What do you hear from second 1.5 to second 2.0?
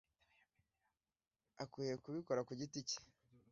akwiye